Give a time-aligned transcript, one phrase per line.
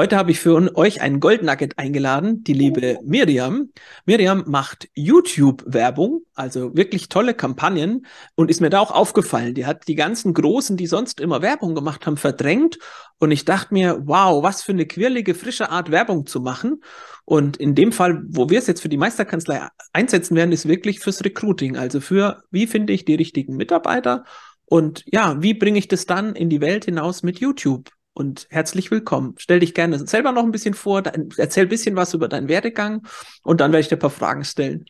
[0.00, 3.68] Heute habe ich für euch einen Goldnugget eingeladen, die liebe Miriam.
[4.06, 9.52] Miriam macht YouTube-Werbung, also wirklich tolle Kampagnen und ist mir da auch aufgefallen.
[9.52, 12.78] Die hat die ganzen Großen, die sonst immer Werbung gemacht haben, verdrängt.
[13.18, 16.82] Und ich dachte mir, wow, was für eine quirlige, frische Art Werbung zu machen.
[17.26, 21.00] Und in dem Fall, wo wir es jetzt für die Meisterkanzlei einsetzen werden, ist wirklich
[21.00, 21.76] fürs Recruiting.
[21.76, 24.24] Also für, wie finde ich die richtigen Mitarbeiter?
[24.64, 27.90] Und ja, wie bringe ich das dann in die Welt hinaus mit YouTube?
[28.14, 29.34] Und herzlich willkommen.
[29.38, 31.02] Stell dich gerne selber noch ein bisschen vor,
[31.36, 33.06] erzähl ein bisschen was über deinen Werdegang
[33.42, 34.84] und dann werde ich dir ein paar Fragen stellen.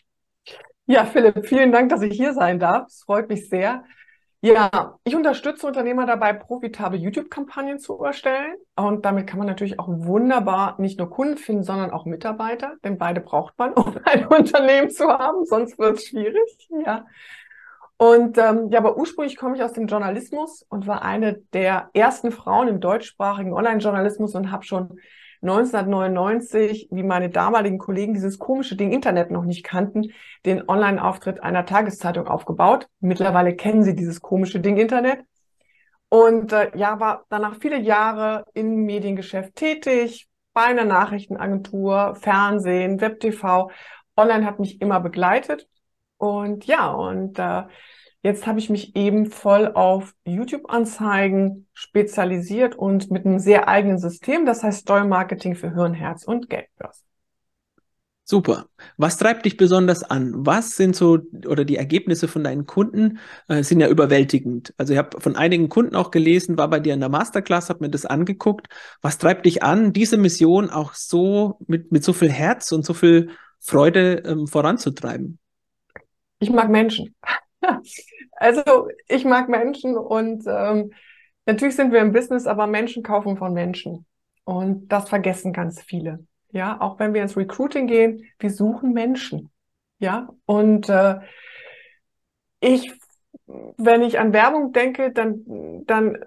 [0.87, 2.89] Ja, Philipp, vielen Dank, dass ich hier sein darf.
[2.89, 3.85] Es freut mich sehr.
[4.43, 8.55] Ja, ich unterstütze Unternehmer dabei, profitable YouTube-Kampagnen zu erstellen.
[8.75, 12.97] Und damit kann man natürlich auch wunderbar nicht nur Kunden finden, sondern auch Mitarbeiter, denn
[12.97, 16.69] beide braucht man, um ein Unternehmen zu haben, sonst wird es schwierig.
[16.87, 17.05] Ja.
[18.01, 22.33] Und ähm, ja, aber ursprünglich komme ich aus dem Journalismus und war eine der ersten
[22.33, 24.99] Frauen im deutschsprachigen Online-Journalismus und habe schon
[25.43, 30.13] 1999, wie meine damaligen Kollegen dieses komische Ding Internet noch nicht kannten,
[30.47, 32.89] den Online-Auftritt einer Tageszeitung aufgebaut.
[33.01, 35.21] Mittlerweile kennen sie dieses komische Ding Internet.
[36.09, 43.71] Und äh, ja, war danach viele Jahre im Mediengeschäft tätig, bei einer Nachrichtenagentur, Fernsehen, Web-TV.
[44.17, 45.69] Online hat mich immer begleitet.
[46.21, 47.63] Und ja, und äh,
[48.23, 54.45] jetzt habe ich mich eben voll auf YouTube-Anzeigen spezialisiert und mit einem sehr eigenen System,
[54.45, 57.05] das heißt Steuermarketing für Hirn, Herz und Geldbörse.
[58.25, 58.67] Super.
[58.99, 60.35] Was treibt dich besonders an?
[60.37, 64.75] Was sind so oder die Ergebnisse von deinen Kunden äh, sind ja überwältigend.
[64.77, 67.83] Also ich habe von einigen Kunden auch gelesen, war bei dir in der Masterclass, habe
[67.83, 68.69] mir das angeguckt.
[69.01, 72.93] Was treibt dich an, diese Mission auch so mit mit so viel Herz und so
[72.93, 75.40] viel Freude ähm, voranzutreiben?
[76.41, 77.15] Ich mag Menschen.
[78.33, 80.93] also ich mag Menschen und ähm,
[81.47, 84.07] natürlich sind wir im Business, aber Menschen kaufen von Menschen.
[84.45, 86.27] Und das vergessen ganz viele.
[86.51, 89.51] Ja, auch wenn wir ins Recruiting gehen, wir suchen Menschen.
[89.99, 91.21] Ja, und äh,
[92.61, 92.93] ich,
[93.47, 96.19] wenn ich an Werbung denke, dann, dann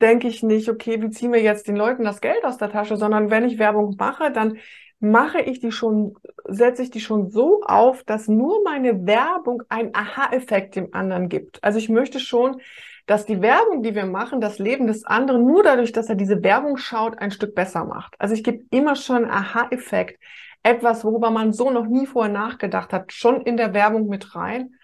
[0.00, 2.96] denke ich nicht, okay, wie ziehen wir jetzt den Leuten das Geld aus der Tasche,
[2.96, 4.58] sondern wenn ich Werbung mache, dann
[5.02, 6.14] mache ich die schon,
[6.46, 11.62] setze ich die schon so auf, dass nur meine Werbung einen Aha-Effekt dem anderen gibt.
[11.64, 12.60] Also ich möchte schon,
[13.06, 16.44] dass die Werbung, die wir machen, das Leben des anderen nur dadurch, dass er diese
[16.44, 18.14] Werbung schaut, ein Stück besser macht.
[18.20, 20.22] Also ich gebe immer schon einen Aha-Effekt,
[20.62, 24.76] etwas, worüber man so noch nie vorher nachgedacht hat, schon in der Werbung mit rein.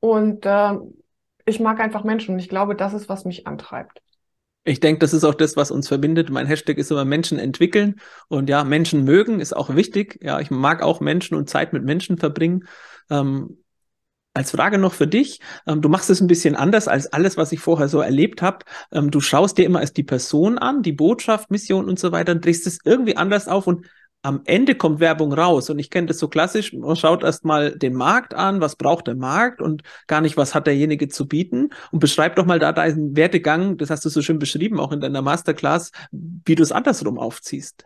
[0.00, 0.72] Und äh,
[1.44, 4.00] ich mag einfach Menschen und ich glaube, das ist, was mich antreibt.
[4.64, 6.30] Ich denke, das ist auch das, was uns verbindet.
[6.30, 8.00] Mein Hashtag ist immer Menschen entwickeln.
[8.28, 10.18] Und ja, Menschen mögen ist auch wichtig.
[10.22, 12.66] Ja, ich mag auch Menschen und Zeit mit Menschen verbringen.
[13.10, 13.58] Ähm,
[14.32, 17.52] als Frage noch für dich, ähm, du machst es ein bisschen anders als alles, was
[17.52, 18.64] ich vorher so erlebt habe.
[18.90, 22.32] Ähm, du schaust dir immer als die Person an, die Botschaft, Mission und so weiter,
[22.32, 23.86] und drehst es irgendwie anders auf und
[24.24, 25.68] am Ende kommt Werbung raus.
[25.68, 29.14] Und ich kenne das so klassisch, man schaut erstmal den Markt an, was braucht der
[29.14, 31.70] Markt und gar nicht, was hat derjenige zu bieten.
[31.92, 35.00] Und beschreib doch mal da deinen Werdegang, das hast du so schön beschrieben, auch in
[35.00, 37.84] deiner Masterclass, wie du es andersrum aufziehst.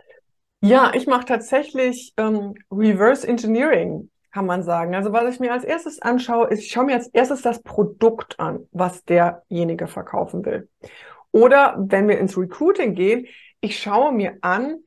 [0.60, 4.94] Ja, ich mache tatsächlich ähm, Reverse Engineering, kann man sagen.
[4.94, 8.38] Also was ich mir als erstes anschaue, ist, ich schaue mir als erstes das Produkt
[8.38, 10.68] an, was derjenige verkaufen will.
[11.32, 13.26] Oder wenn wir ins Recruiting gehen,
[13.60, 14.78] ich schaue mir an,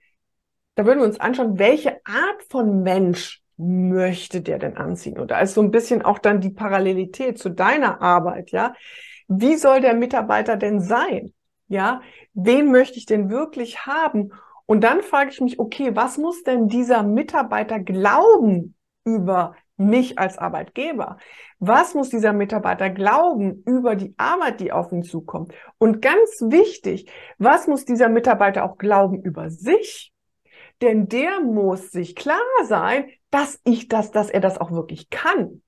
[0.82, 5.20] da würden wir uns anschauen, welche Art von Mensch möchte der denn anziehen?
[5.20, 8.74] Und da ist so ein bisschen auch dann die Parallelität zu deiner Arbeit, ja.
[9.28, 11.34] Wie soll der Mitarbeiter denn sein?
[11.68, 12.02] Ja,
[12.34, 14.32] wen möchte ich denn wirklich haben?
[14.66, 18.74] Und dann frage ich mich, okay, was muss denn dieser Mitarbeiter glauben
[19.06, 21.18] über mich als Arbeitgeber?
[21.60, 25.54] Was muss dieser Mitarbeiter glauben über die Arbeit, die auf ihn zukommt?
[25.78, 27.06] Und ganz wichtig,
[27.38, 30.12] was muss dieser Mitarbeiter auch glauben über sich?
[30.82, 35.62] Denn der muss sich klar sein, dass ich das, dass er das auch wirklich kann.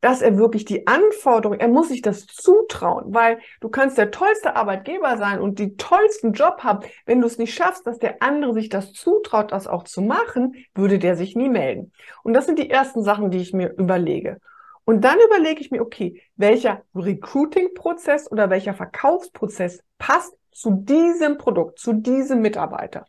[0.00, 4.54] Dass er wirklich die Anforderungen, er muss sich das zutrauen, weil du kannst der tollste
[4.54, 6.86] Arbeitgeber sein und die tollsten Job haben.
[7.06, 10.54] Wenn du es nicht schaffst, dass der andere sich das zutraut, das auch zu machen,
[10.74, 11.92] würde der sich nie melden.
[12.22, 14.40] Und das sind die ersten Sachen, die ich mir überlege.
[14.84, 21.78] Und dann überlege ich mir, okay, welcher Recruiting-Prozess oder welcher Verkaufsprozess passt zu diesem Produkt,
[21.78, 23.06] zu diesem Mitarbeiter.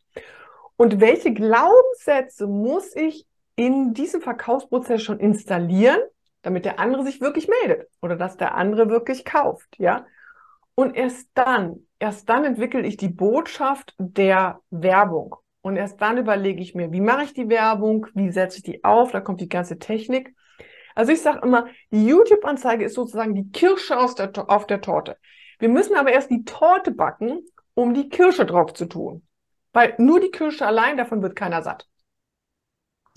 [0.77, 3.25] Und welche Glaubenssätze muss ich
[3.55, 5.99] in diesem Verkaufsprozess schon installieren,
[6.41, 10.05] damit der andere sich wirklich meldet oder dass der andere wirklich kauft, ja?
[10.75, 15.35] Und erst dann, erst dann entwickle ich die Botschaft der Werbung.
[15.61, 18.83] Und erst dann überlege ich mir, wie mache ich die Werbung, wie setze ich die
[18.83, 20.35] auf, da kommt die ganze Technik.
[20.93, 25.17] Also ich sage immer, die YouTube-Anzeige ist sozusagen die Kirsche aus der, auf der Torte.
[25.59, 27.39] Wir müssen aber erst die Torte backen,
[27.73, 29.25] um die Kirsche drauf zu tun.
[29.75, 31.85] Weil nur die Kirsche allein, davon wird keiner satt.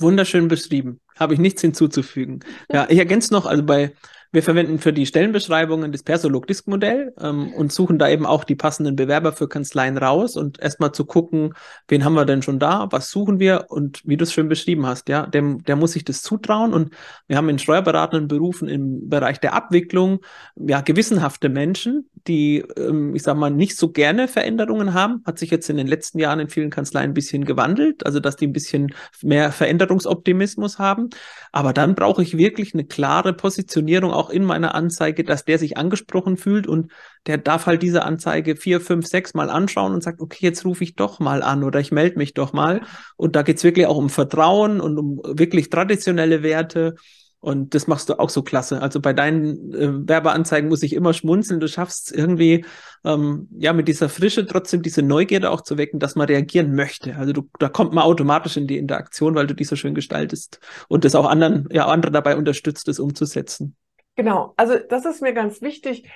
[0.01, 1.01] Wunderschön beschrieben.
[1.17, 2.41] Habe ich nichts hinzuzufügen.
[2.69, 3.93] Ja, ich ergänze noch, also bei
[4.31, 8.95] wir verwenden für die Stellenbeschreibungen das Persolog-Disk-Modell ähm, und suchen da eben auch die passenden
[8.95, 11.55] Bewerber für Kanzleien raus und erstmal zu gucken,
[11.89, 14.85] wen haben wir denn schon da, was suchen wir und wie du es schön beschrieben
[14.87, 16.93] hast, ja, dem, der muss sich das zutrauen und
[17.27, 20.21] wir haben in steuerberatenden Berufen im Bereich der Abwicklung
[20.57, 25.51] ja gewissenhafte Menschen, die, ähm, ich sage mal, nicht so gerne Veränderungen haben, hat sich
[25.51, 28.53] jetzt in den letzten Jahren in vielen Kanzleien ein bisschen gewandelt, also dass die ein
[28.53, 31.11] bisschen mehr Veränderungsoptimismus haben,
[31.53, 35.77] aber dann brauche ich wirklich eine klare Positionierung auch in meiner Anzeige, dass der sich
[35.77, 36.91] angesprochen fühlt und
[37.27, 40.85] der darf halt diese Anzeige vier, fünf, sechs Mal anschauen und sagt, okay, jetzt rufe
[40.85, 42.81] ich doch mal an oder ich melde mich doch mal.
[43.17, 46.95] Und da geht's wirklich auch um Vertrauen und um wirklich traditionelle Werte.
[47.41, 48.83] Und das machst du auch so klasse.
[48.83, 51.61] Also bei deinen äh, Werbeanzeigen muss ich immer schmunzeln.
[51.61, 52.65] Du schaffst irgendwie,
[53.05, 57.15] ähm, ja, mit dieser Frische trotzdem diese Neugierde auch zu wecken, dass man reagieren möchte.
[57.17, 60.59] Also du, da kommt man automatisch in die Interaktion, weil du die so schön gestaltest
[60.89, 63.77] und das auch anderen, ja, andere dabei unterstützt, das umzusetzen.
[64.17, 66.11] Genau, also das ist mir ganz wichtig.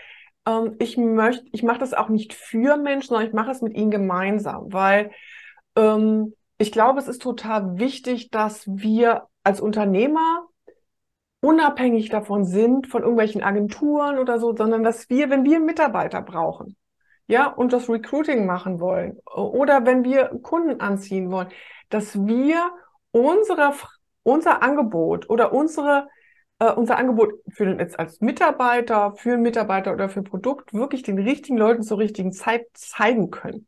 [0.44, 3.74] Ähm, ich möchte, ich mache das auch nicht für Menschen, sondern ich mache es mit
[3.74, 5.12] ihnen gemeinsam, weil
[5.76, 10.48] ähm, ich glaube, es ist total wichtig, dass wir als Unternehmer
[11.42, 16.76] unabhängig davon sind, von irgendwelchen Agenturen oder so, sondern dass wir, wenn wir Mitarbeiter brauchen,
[17.26, 21.48] ja, und das Recruiting machen wollen oder wenn wir Kunden anziehen wollen,
[21.90, 22.70] dass wir
[23.10, 23.74] unsere,
[24.22, 26.08] unser Angebot oder unsere
[26.62, 31.18] äh, unser Angebot für den, jetzt als Mitarbeiter, für Mitarbeiter oder für Produkt wirklich den
[31.18, 33.66] richtigen Leuten zur richtigen Zeit zeigen können.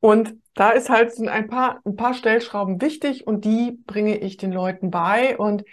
[0.00, 4.36] Und da ist halt sind ein paar, ein paar Stellschrauben wichtig und die bringe ich
[4.36, 5.38] den Leuten bei.
[5.38, 5.64] Und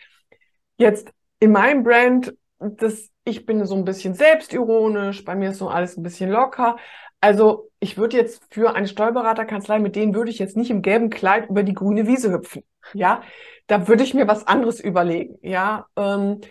[0.77, 5.69] jetzt in meinem Brand, das, ich bin so ein bisschen selbstironisch, bei mir ist so
[5.69, 6.77] alles ein bisschen locker.
[7.21, 11.09] Also ich würde jetzt für eine Steuerberaterkanzlei, mit denen würde ich jetzt nicht im gelben
[11.09, 12.63] Kleid über die grüne Wiese hüpfen.
[12.93, 13.21] Ja,
[13.67, 15.37] da würde ich mir was anderes überlegen.
[15.41, 16.41] Ja, ähm,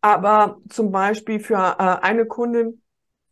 [0.00, 2.82] aber zum Beispiel für äh, eine Kundin,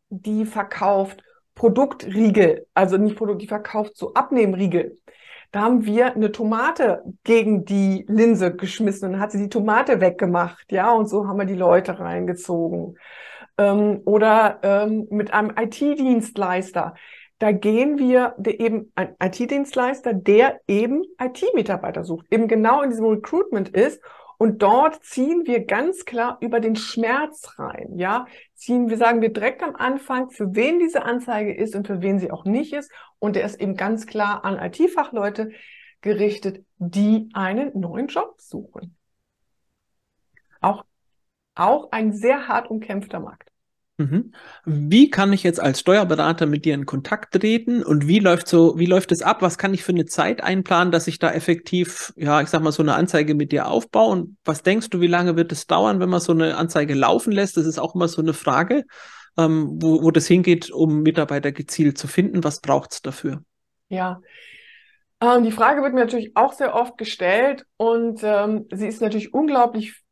[0.09, 1.23] die verkauft
[1.55, 4.99] Produktriegel, also nicht Produkt, die verkauft so Abnehmriegel.
[5.57, 10.71] Da haben wir eine Tomate gegen die Linse geschmissen und hat sie die Tomate weggemacht,
[10.71, 12.99] ja, und so haben wir die Leute reingezogen.
[13.57, 16.93] Ähm, oder ähm, mit einem IT-Dienstleister
[17.39, 23.07] da gehen wir der eben ein IT-Dienstleister, der eben IT-Mitarbeiter sucht, eben genau in diesem
[23.07, 24.03] Recruitment ist.
[24.39, 28.27] Und dort ziehen wir ganz klar über den Schmerz rein, ja.
[28.55, 32.19] Ziehen wir, sagen wir direkt am Anfang, für wen diese Anzeige ist und für wen
[32.19, 32.91] sie auch nicht ist.
[33.19, 35.51] Und der ist eben ganz klar an IT-Fachleute
[36.01, 38.97] gerichtet, die einen neuen Job suchen.
[40.61, 40.85] Auch,
[41.55, 43.51] auch ein sehr hart umkämpfter Markt.
[43.99, 44.33] Mhm.
[44.67, 48.79] Wie kann ich jetzt als Steuerberater mit dir in Kontakt treten und wie läuft so,
[48.79, 49.41] wie läuft es ab?
[49.41, 52.73] Was kann ich für eine Zeit einplanen, dass ich da effektiv, ja, ich sag mal,
[52.73, 54.13] so eine Anzeige mit dir aufbaue?
[54.13, 57.33] Und was denkst du, wie lange wird es dauern, wenn man so eine Anzeige laufen
[57.33, 57.57] lässt?
[57.57, 58.85] Das ist auch immer so eine Frage,
[59.39, 62.45] ähm, wo, wo das hingeht, um Mitarbeiter gezielt zu finden.
[62.45, 63.43] Was braucht es dafür?
[63.89, 64.21] Ja.
[65.23, 69.33] Ähm, die Frage wird mir natürlich auch sehr oft gestellt und ähm, sie ist natürlich
[69.33, 70.03] unglaublich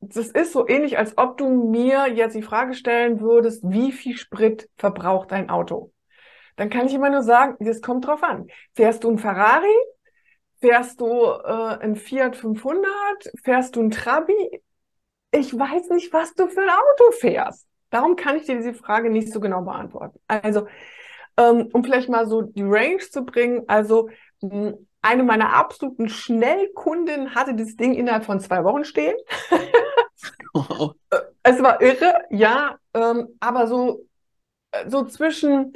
[0.00, 4.16] das ist so ähnlich, als ob du mir jetzt die Frage stellen würdest, wie viel
[4.16, 5.92] Sprit verbraucht dein Auto?
[6.56, 8.48] Dann kann ich immer nur sagen, das kommt drauf an.
[8.74, 9.74] Fährst du ein Ferrari?
[10.60, 12.88] Fährst du äh, ein Fiat 500?
[13.42, 14.62] Fährst du ein Trabi?
[15.32, 17.66] Ich weiß nicht, was du für ein Auto fährst.
[17.90, 20.18] Darum kann ich dir diese Frage nicht so genau beantworten.
[20.28, 20.66] Also,
[21.36, 24.08] ähm, um vielleicht mal so die Range zu bringen, also
[25.06, 29.16] eine meiner absoluten Schnellkunden hatte das Ding innerhalb von zwei Wochen stehen.
[30.52, 30.94] wow.
[31.48, 34.04] Es war irre, ja, ähm, aber so,
[34.72, 35.72] äh, so zwischen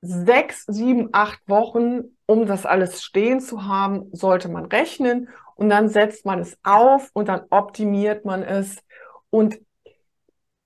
[0.00, 5.88] sechs, sieben, acht Wochen, um das alles stehen zu haben, sollte man rechnen und dann
[5.88, 8.78] setzt man es auf und dann optimiert man es
[9.30, 9.58] und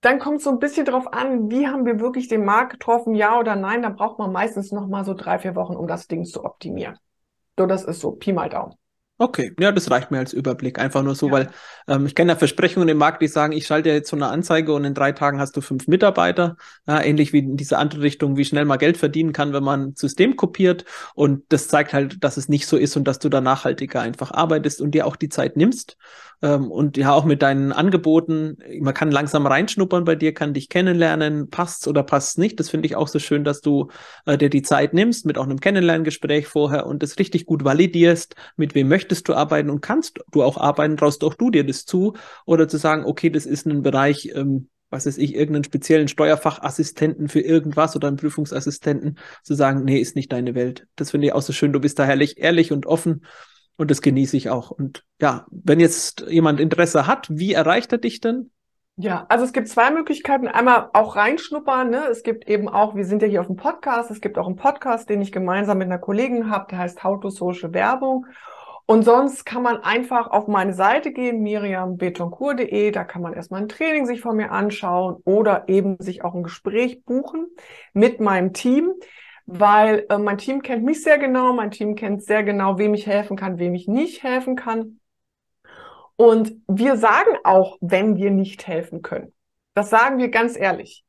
[0.00, 3.14] dann kommt es so ein bisschen drauf an, wie haben wir wirklich den Markt getroffen,
[3.14, 3.82] ja oder nein.
[3.82, 6.98] Da braucht man meistens noch mal so drei, vier Wochen, um das Ding zu optimieren.
[7.58, 8.74] So, das ist so Pi mal Daumen.
[9.20, 10.78] Okay, ja, das reicht mir als Überblick.
[10.78, 11.32] Einfach nur so, ja.
[11.32, 11.50] weil
[11.88, 14.72] ähm, ich kenne ja Versprechungen im Markt, die sagen, ich schalte jetzt so eine Anzeige
[14.72, 16.56] und in drei Tagen hast du fünf Mitarbeiter.
[16.86, 19.88] Ja, ähnlich wie in diese andere Richtung, wie schnell man Geld verdienen kann, wenn man
[19.88, 20.84] ein System kopiert.
[21.16, 24.30] Und das zeigt halt, dass es nicht so ist und dass du da nachhaltiger einfach
[24.30, 25.96] arbeitest und dir auch die Zeit nimmst.
[26.40, 30.68] Ähm, und ja, auch mit deinen Angeboten, man kann langsam reinschnuppern bei dir, kann dich
[30.68, 32.60] kennenlernen, passt's oder passt's nicht.
[32.60, 33.88] Das finde ich auch so schön, dass du
[34.26, 38.36] äh, dir die Zeit nimmst mit auch einem Kennenlerngespräch vorher und das richtig gut validierst,
[38.56, 41.84] mit wem möchtest du arbeiten und kannst du auch arbeiten, traust auch du dir das
[41.84, 42.14] zu
[42.46, 47.28] oder zu sagen, okay, das ist ein Bereich, ähm, was weiß ich, irgendeinen speziellen Steuerfachassistenten
[47.28, 50.86] für irgendwas oder einen Prüfungsassistenten zu sagen, nee, ist nicht deine Welt.
[50.96, 51.72] Das finde ich auch so schön.
[51.72, 53.22] Du bist da herrlich, ehrlich und offen
[53.78, 54.70] und das genieße ich auch.
[54.70, 58.50] Und ja, wenn jetzt jemand Interesse hat, wie erreicht er dich denn?
[58.96, 60.48] Ja, also es gibt zwei Möglichkeiten.
[60.48, 61.88] Einmal auch reinschnuppern.
[61.88, 62.04] Ne?
[62.10, 64.56] Es gibt eben auch, wir sind ja hier auf dem Podcast, es gibt auch einen
[64.56, 68.26] Podcast, den ich gemeinsam mit einer Kollegin habe, der heißt How to Social Werbung.
[68.86, 73.68] Und sonst kann man einfach auf meine Seite gehen, miriambetoncourt.de, da kann man erstmal ein
[73.68, 77.46] Training sich von mir anschauen oder eben sich auch ein Gespräch buchen
[77.92, 78.94] mit meinem Team
[79.50, 83.06] weil äh, mein Team kennt mich sehr genau, mein Team kennt sehr genau, wem ich
[83.06, 85.00] helfen kann, wem ich nicht helfen kann.
[86.16, 89.32] Und wir sagen auch, wenn wir nicht helfen können.
[89.72, 91.02] Das sagen wir ganz ehrlich.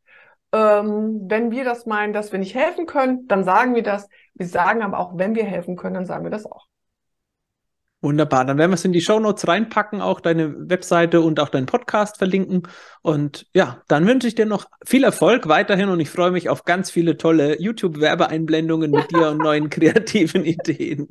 [0.53, 4.07] Ähm, wenn wir das meinen, dass wir nicht helfen können, dann sagen wir das.
[4.35, 6.65] Wir sagen aber auch, wenn wir helfen können, dann sagen wir das auch.
[8.01, 8.45] Wunderbar.
[8.45, 11.65] Dann werden wir es in die Show Notes reinpacken, auch deine Webseite und auch deinen
[11.65, 12.63] Podcast verlinken.
[13.01, 16.63] Und ja, dann wünsche ich dir noch viel Erfolg weiterhin und ich freue mich auf
[16.63, 21.09] ganz viele tolle YouTube-Werbeeinblendungen mit dir und neuen kreativen Ideen.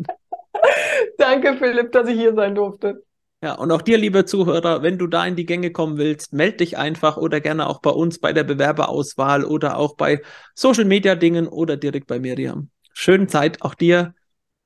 [1.19, 3.03] Danke, Philipp, dass ich hier sein durfte.
[3.43, 6.57] Ja, und auch dir, liebe Zuhörer, wenn du da in die Gänge kommen willst, melde
[6.57, 10.23] dich einfach oder gerne auch bei uns bei der Bewerberauswahl oder auch bei
[10.55, 12.71] Social Media Dingen oder direkt bei Miriam.
[12.95, 14.15] Schöne Zeit auch dir.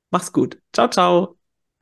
[0.09, 0.57] Mach's gut.
[0.71, 1.42] Ciao, ciao.